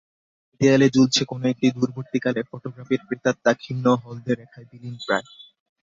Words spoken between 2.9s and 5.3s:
প্রেতাত্মা, ক্ষীণ হলদে রেখায় বিলীনপ্রায়।